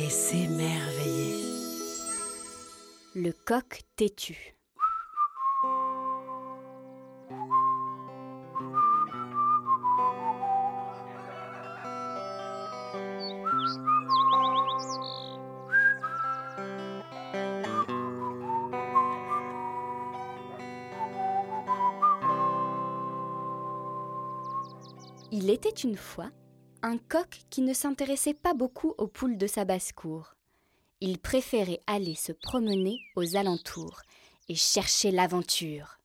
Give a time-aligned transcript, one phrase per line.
[0.00, 1.44] et s'émerveiller.
[3.14, 4.54] Le coq têtu.
[25.32, 26.30] Il était une fois
[26.82, 30.34] un coq qui ne s'intéressait pas beaucoup aux poules de sa basse-cour.
[31.00, 34.02] Il préférait aller se promener aux alentours
[34.48, 35.98] et chercher l'aventure.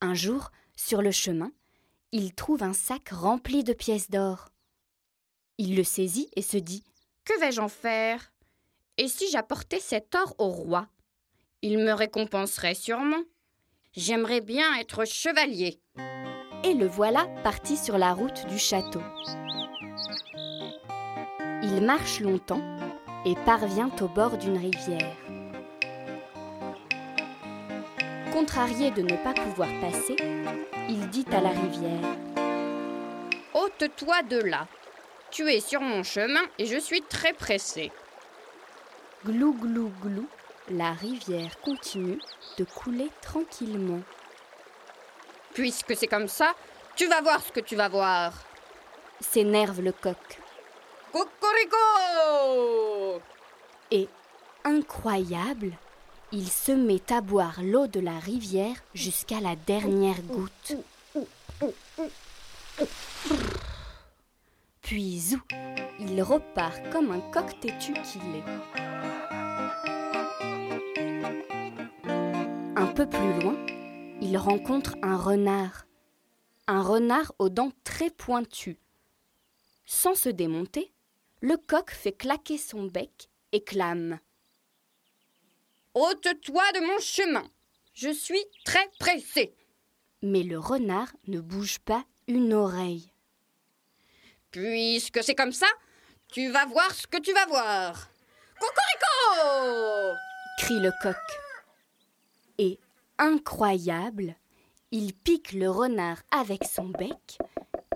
[0.00, 1.52] Un jour, sur le chemin,
[2.12, 4.48] il trouve un sac rempli de pièces d'or.
[5.58, 6.84] Il le saisit et se dit
[7.24, 8.32] Que vais-je en faire?
[8.96, 10.88] Et si j'apportais cet or au roi?
[11.62, 13.22] Il me récompenserait sûrement.
[13.92, 15.80] J'aimerais bien être chevalier.
[16.64, 19.02] Et le voilà parti sur la route du château.
[21.62, 22.62] Il marche longtemps
[23.24, 25.16] et parvient au bord d'une rivière.
[28.32, 30.16] Contrarié de ne pas pouvoir passer,
[30.88, 32.16] il dit à la rivière
[33.54, 34.66] Ôte-toi de là.
[35.30, 37.92] Tu es sur mon chemin et je suis très pressé.
[39.24, 40.28] Glou glou glou,
[40.70, 42.18] la rivière continue
[42.58, 44.00] de couler tranquillement.
[45.54, 46.54] Puisque c'est comme ça,
[46.96, 48.32] tu vas voir ce que tu vas voir.
[49.20, 50.16] S'énerve le coq.
[51.12, 51.76] Cocorico
[53.90, 54.08] Et,
[54.64, 55.72] incroyable,
[56.32, 60.76] il se met à boire l'eau de la rivière jusqu'à la dernière goutte.
[64.82, 65.40] Puis zou,
[65.98, 68.44] il repart comme un coq têtu qu'il est.
[72.76, 73.56] Un peu plus loin,
[74.20, 75.86] il rencontre un renard.
[76.66, 78.78] Un renard aux dents très pointues.
[79.92, 80.92] Sans se démonter,
[81.40, 84.20] le coq fait claquer son bec et clame.
[85.94, 87.50] Ôte-toi de mon chemin.
[87.92, 89.52] Je suis très pressé.
[90.22, 93.12] Mais le renard ne bouge pas une oreille.
[94.52, 95.66] Puisque c'est comme ça,
[96.28, 98.08] tu vas voir ce que tu vas voir.
[98.60, 100.14] Cocorico
[100.58, 101.16] crie le coq.
[102.58, 102.78] Et,
[103.18, 104.36] incroyable,
[104.92, 107.38] il pique le renard avec son bec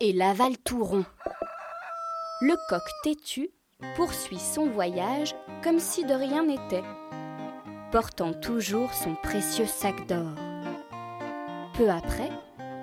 [0.00, 1.06] et l'avale tout rond.
[2.40, 3.50] Le coq têtu
[3.96, 5.34] poursuit son voyage
[5.64, 6.84] comme si de rien n'était,
[7.90, 10.36] portant toujours son précieux sac d'or.
[11.74, 12.30] Peu après,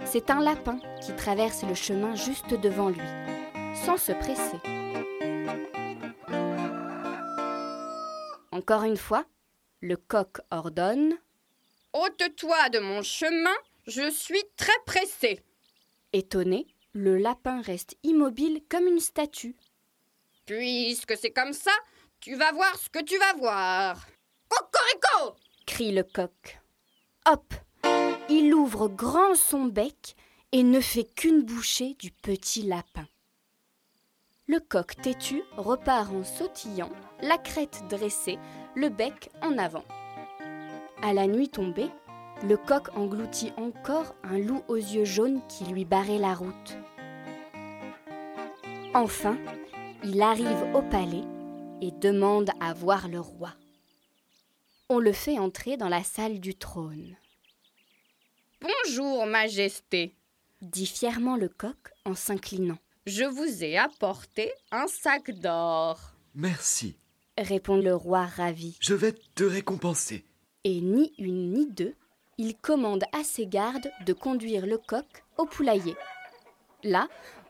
[0.04, 3.08] c'est un lapin qui traverse le chemin juste devant lui,
[3.86, 4.60] sans se presser.
[8.52, 9.24] Encore une fois,
[9.80, 11.14] le coq ordonne
[11.94, 13.56] Ôte-toi de mon chemin,
[13.88, 15.40] je suis très pressé.
[16.12, 19.58] Étonné, le lapin reste immobile comme une statue.
[20.46, 21.72] Puisque c'est comme ça,
[22.22, 24.08] tu vas voir ce que tu vas voir.
[24.48, 26.62] Cocorico crie le coq.
[27.26, 27.54] Hop
[28.30, 30.16] Il ouvre grand son bec
[30.54, 33.08] et ne fait qu'une bouchée du petit lapin.
[34.48, 36.92] Le coq têtu repart en sautillant,
[37.22, 38.40] la crête dressée,
[38.74, 39.84] le bec en avant.
[41.02, 41.90] À la nuit tombée,
[42.44, 46.78] le coq engloutit encore un loup aux yeux jaunes qui lui barrait la route.
[48.94, 49.38] Enfin,
[50.04, 51.24] il arrive au palais
[51.82, 53.54] et demande à voir le roi.
[54.90, 57.18] On le fait entrer dans la salle du trône.
[58.62, 60.16] Bonjour, Majesté,
[60.62, 62.78] dit fièrement le coq en s'inclinant.
[63.06, 66.00] Je vous ai apporté un sac d'or.
[66.34, 66.98] Merci,
[67.38, 68.78] répond le roi ravi.
[68.80, 70.26] je vais te récompenser.
[70.64, 71.96] Et ni une ni deux,
[72.38, 75.06] il commande à ses gardes de conduire le coq
[75.38, 75.96] au poulailler.
[76.84, 77.08] Là,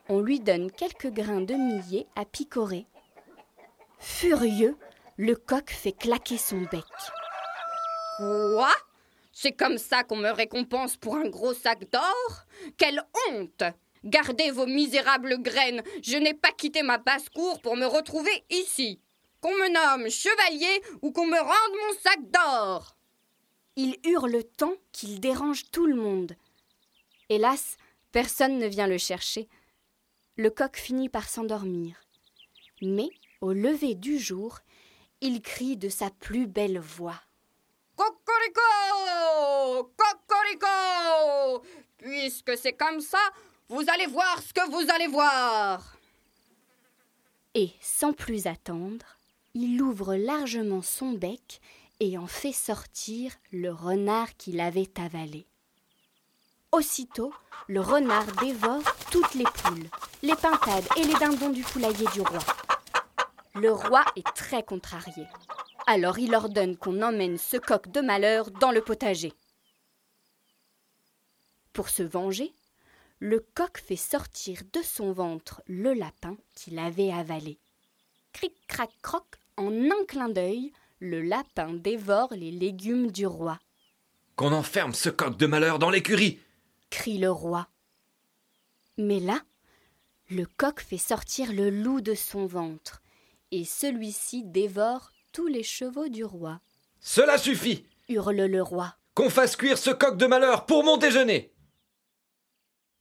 [0.08, 2.86] on lui donne quelques grains de millet à picorer.
[3.98, 4.76] Furieux,
[5.16, 6.84] le coq fait claquer son bec.
[8.18, 8.72] Quoi?
[9.32, 12.44] C'est comme ça qu'on me récompense pour un gros sac d'or?
[12.78, 13.64] Quelle honte
[14.04, 19.00] Gardez vos misérables graines, je n'ai pas quitté ma basse-cour pour me retrouver ici.
[19.40, 22.95] Qu'on me nomme chevalier ou qu'on me rende mon sac d'or.
[23.76, 26.34] Il hurle tant qu'il dérange tout le monde.
[27.28, 27.76] Hélas,
[28.10, 29.48] personne ne vient le chercher.
[30.36, 32.00] Le coq finit par s'endormir.
[32.80, 33.10] Mais,
[33.42, 34.60] au lever du jour,
[35.20, 37.20] il crie de sa plus belle voix.
[37.96, 38.60] Cocorico
[39.96, 41.64] Cocorico
[41.98, 43.20] Puisque c'est comme ça,
[43.68, 45.96] vous allez voir ce que vous allez voir.
[47.54, 49.18] Et sans plus attendre,
[49.54, 51.60] il ouvre largement son bec
[52.00, 55.46] et en fait sortir le renard qu'il avait avalé.
[56.72, 57.32] Aussitôt,
[57.68, 59.88] le renard dévore toutes les poules,
[60.22, 62.40] les pintades et les dindons du poulailler du roi.
[63.54, 65.26] Le roi est très contrarié.
[65.86, 69.32] Alors il ordonne qu'on emmène ce coq de malheur dans le potager.
[71.72, 72.52] Pour se venger,
[73.20, 77.58] le coq fait sortir de son ventre le lapin qu'il avait avalé.
[78.32, 79.24] Cric crac croc,
[79.56, 83.58] en un clin d'œil, le lapin dévore les légumes du roi.
[84.36, 86.40] Qu'on enferme ce coq de malheur dans l'écurie
[86.90, 87.68] crie le roi.
[88.96, 89.40] Mais là,
[90.30, 93.02] le coq fait sortir le loup de son ventre,
[93.50, 96.60] et celui-ci dévore tous les chevaux du roi.
[97.00, 98.96] Cela suffit hurle le roi.
[99.14, 101.52] Qu'on fasse cuire ce coq de malheur pour mon déjeuner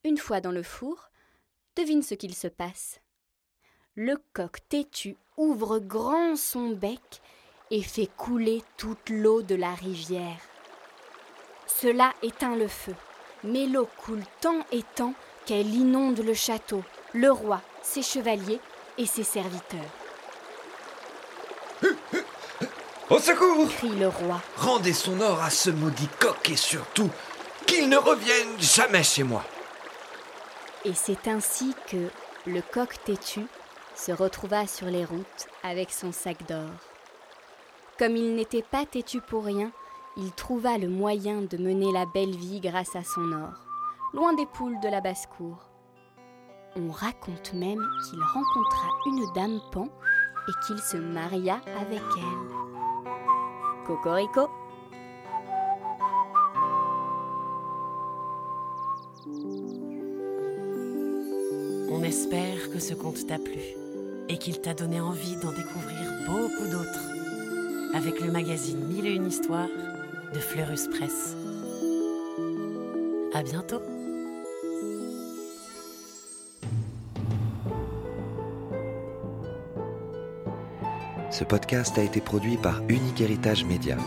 [0.04, 1.10] Une fois dans le four,
[1.76, 3.02] devine ce qu'il se passe.
[3.96, 7.22] Le coq têtu ouvre grand son bec
[7.72, 10.38] et fait couler toute l'eau de la rivière.
[11.68, 12.96] Cela éteint le feu,
[13.44, 15.14] mais l'eau coule tant et tant
[15.46, 16.84] qu'elle inonde le château,
[17.14, 18.60] le roi, ses chevaliers
[18.98, 19.80] et ses serviteurs.
[23.10, 24.42] Au secours crie le roi.
[24.58, 27.10] Rendez son or à ce maudit coq et surtout
[27.68, 29.44] qu'il ne revienne jamais chez moi.
[30.86, 32.10] Et c'est ainsi que
[32.48, 33.46] le coq têtu
[33.96, 36.70] se retrouva sur les routes avec son sac d'or.
[37.98, 39.72] Comme il n'était pas têtu pour rien,
[40.18, 43.54] il trouva le moyen de mener la belle vie grâce à son or,
[44.14, 45.58] loin des poules de la basse-cour.
[46.76, 49.88] On raconte même qu'il rencontra une dame pan
[50.50, 53.86] et qu'il se maria avec elle.
[53.86, 54.50] Cocorico
[61.90, 63.62] On espère que ce conte t'a plu
[64.28, 67.25] et qu'il t'a donné envie d'en découvrir beaucoup d'autres
[67.96, 69.70] avec le magazine Mille et une histoires
[70.34, 71.36] de Fleurus Press.
[73.34, 73.82] À bientôt!
[81.32, 83.98] Ce podcast a été produit par Unique Héritage Média.